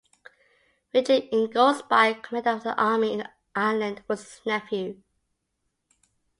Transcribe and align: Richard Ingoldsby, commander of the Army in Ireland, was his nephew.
Richard 0.95 1.29
Ingoldsby, 1.31 2.19
commander 2.23 2.49
of 2.49 2.63
the 2.63 2.75
Army 2.75 3.13
in 3.13 3.27
Ireland, 3.55 4.03
was 4.07 4.23
his 4.37 4.45
nephew. 4.47 4.99